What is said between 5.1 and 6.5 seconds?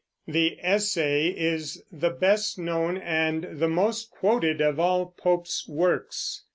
Pope's works.